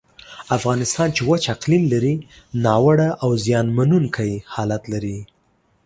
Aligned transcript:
افغانستان 0.57 1.07
چې 1.15 1.21
وچ 1.29 1.43
اقلیم 1.55 1.83
لري، 1.93 2.15
ناوړه 2.63 3.09
او 3.23 3.29
زیانمنونکی 3.45 4.31
حالت 4.53 4.83
لري. 4.93 5.17